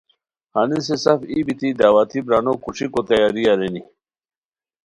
ہنسین 0.53 0.97
سف 1.03 1.19
ای 1.31 1.39
بیتی 1.45 1.69
دعوتی 1.79 2.19
برانو 2.25 2.53
کوݰیکو 2.63 3.01
تیاری 3.07 3.43
ارینی 3.51 3.81